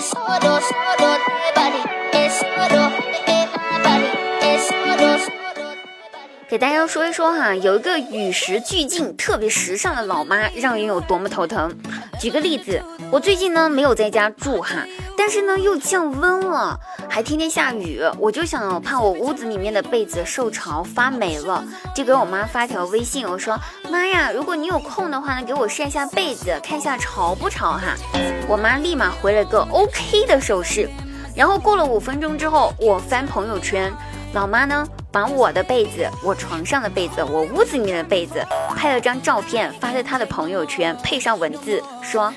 [0.00, 1.05] solo solo
[6.56, 11.70] 给大家说一说哈，有一个与时俱进、特别时尚的老妈，让人有多么头疼。
[12.18, 14.76] 举个例子，我最近呢没有在家住哈。
[15.18, 21.62] 但是呢，又降温了，还天天下雨，我就想怕我屋子里面的被子受潮发霉了，
[21.94, 23.60] 就给我妈发条微信，我说
[23.90, 27.94] 妈呀，如果你有空的话呢，给我晒下被子，看下潮不潮哈。
[28.48, 30.88] 我妈立马回了个 OK 的手势。
[31.34, 33.92] 然后过了五分钟之后，我翻朋友圈，
[34.32, 42.30] 老妈呢把我的被子、我床上的被子、我屋子里面的被子拍了张照片发在她的朋友圈，配上文字说：“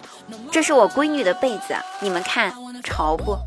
[0.50, 3.38] 这是我闺女的被子，你们看。”潮不？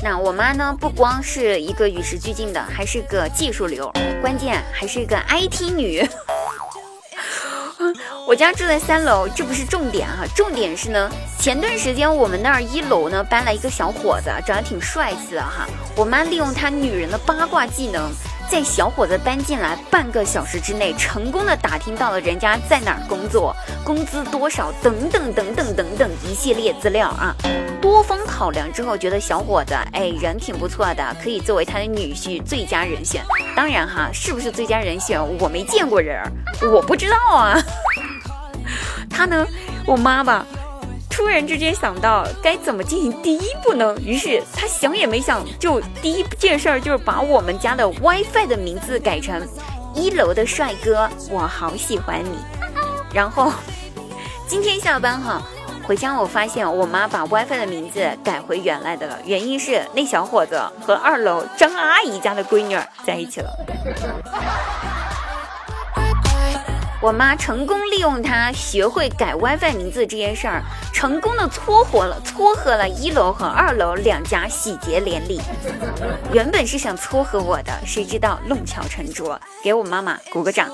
[0.00, 0.76] 那我妈呢？
[0.80, 6.08] 不光是一个与时俱进的，还是个技术流，关键还是一个 IT 女。
[8.26, 15.66] 我家住在三楼，这不是重点哈，重点是呢，前段时间我们那儿一楼呢搬来一个小伙子，长得挺帅气的哈。
[15.94, 18.10] 我妈利用他女人的八卦技能。
[18.50, 27.34] 在小伙子搬进来半个小时之内，成功的打听到了人家在哪儿工作，工资多少，等等等等等等一系列资料啊。
[27.80, 33.22] 多方考量之后，觉得小伙子哎人挺不错的，可以作为他的女婿，最佳人选。
[33.56, 36.22] 当然哈，是不是最佳人选我没见过人，
[36.70, 37.58] 我不知道啊。
[39.14, 39.46] 他呢，
[39.86, 40.44] 我妈吧。
[41.08, 43.94] 突然之间想到该怎么进行第一步呢？
[44.04, 49.40] 于是他想也没想，就第一件事儿就是把我们家的 WiFi 的名字改成
[49.94, 52.36] “一楼的帅哥，我好喜欢你”。
[53.14, 53.52] 然后
[54.48, 55.40] 今天下班哈，
[55.84, 63.50] 回家我发现我妈把 WiFi 的名字改回原来的了，原因是那小伙子和二楼张阿姨家的闺女在一起了。
[67.04, 75.38] 我妈成功利用他学会改 WiFi 名字这件事儿，成功的撮合了撮合了一楼和二楼两家喜结连理。
[76.32, 80.70] 原本是想撮合我的，谁知道弄巧成拙，给我妈妈鼓个掌。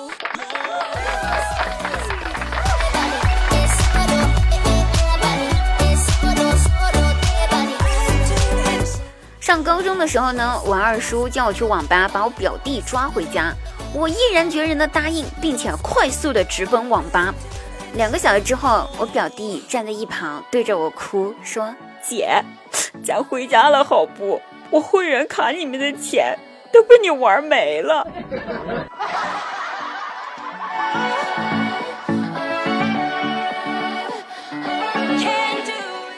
[9.41, 13.53] 上高中的时候呢，我二叔叫我去网吧把我表弟抓回家。
[13.93, 17.35] 我毅然决然的答应，并且快速的直奔网吧。
[17.95, 22.41] 两个小时之后，我表弟站在一旁对着我哭说：“姐，
[23.05, 24.41] 咱回家了好不？
[24.71, 26.39] 我会员卡里面的钱
[26.73, 28.07] 都被你玩没了。”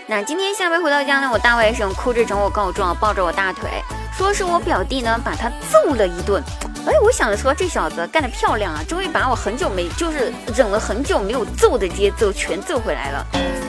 [0.07, 3.71] 那今天下班回到家呢，我大外甥哭着找我告状，抱着我大腿，
[4.13, 6.43] 说是我表弟呢把他揍了一顿。
[6.85, 13.27] 哎，我想着说这小子干得漂亮啊，终于把我很久没就是忍了很久没有揍的节奏全揍回来了。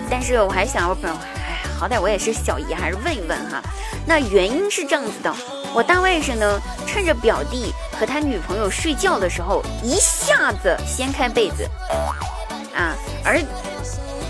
[0.10, 3.62] 但是我还想，我本，哎，好歹我也是小姨，还是问一问哈。
[4.06, 5.34] 那原因是这样子的，
[5.76, 11.70] 我大外甥呢，趁着表弟和他女朋友睡觉的时候，一下子掀开被子，
[12.76, 13.40] 啊，而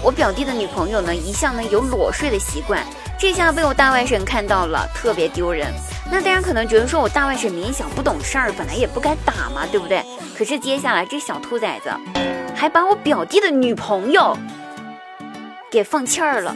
[0.04, 2.86] 我表弟的女朋友呢，一向呢有裸睡的习惯，
[3.18, 5.74] 这下被我大外甥看到了，特别丢人。
[6.12, 10.04] 那大家可能觉得说，我大外甥年小不懂事儿，本来也不该打嘛，对不对？
[10.38, 11.90] 可是接下来这小兔崽子
[12.56, 14.38] 还把我表弟的女朋友
[15.72, 16.56] 给放气儿了，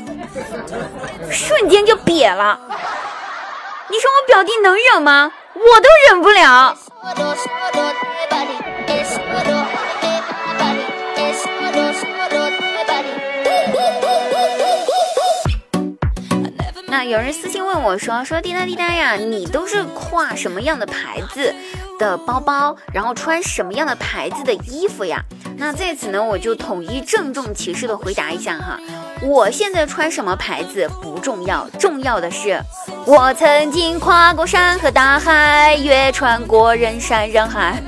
[1.31, 2.59] 瞬间就瘪了。
[3.89, 5.31] 你说我表弟能忍吗？
[5.53, 6.77] 我都忍不了。
[17.07, 21.55] 有人私信问我说：“说滴答滴答呀，你都是挎什么样的牌子
[21.97, 25.23] 的包包，然后穿什么样的牌子的衣服呀？”
[25.57, 28.77] 那在此呢，我就统一郑重其事的回答一下哈，
[29.21, 32.61] 我现在穿什么牌子不重要，重要的是
[33.05, 37.81] 我曾经跨过山和大海，越穿过人山人海。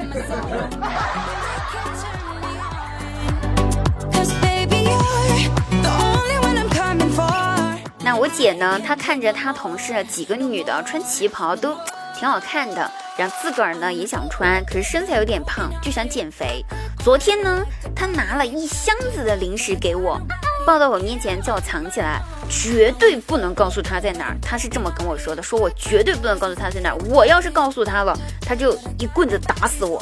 [8.19, 8.77] 我姐呢？
[8.85, 11.73] 她看着她同事几个女的穿旗袍都
[12.13, 16.61] 挺好看的，然后自个儿呢也想穿，可是身材有点胖，就想减肥。
[17.01, 17.63] 昨天呢，
[17.95, 20.19] 她拿了一箱子的零食给我，
[20.67, 24.37] 抱到我面前叫我藏起来，绝对不能告诉她在哪儿。
[24.41, 26.97] 她是这么跟我说的，说我绝对不能告诉她在哪儿。
[27.09, 29.97] 我要是告诉她了，她就一棍子打死我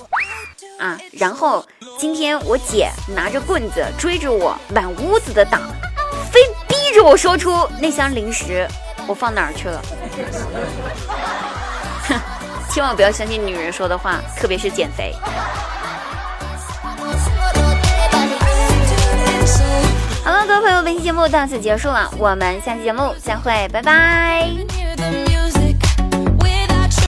[0.79, 0.97] 啊！
[1.11, 1.63] 然后
[1.99, 5.61] 今天我姐拿着棍子追着我，满屋子的打。
[7.07, 8.67] 我说出那箱零食
[9.07, 9.81] 我放哪儿去了？
[12.09, 12.19] 哼，
[12.69, 15.15] 千万不要相信女人说的话，特别是减肥。
[20.25, 24.49] 好了，各位朋友，本期节目到此结束了，我们下期节目再会，拜拜。